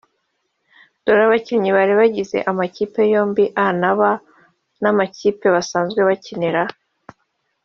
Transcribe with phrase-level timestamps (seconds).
[1.03, 4.01] Dore abakinnyi bari bagize amakipe yombi (A na B)
[4.81, 6.63] n’amakipe basanzwe bakinira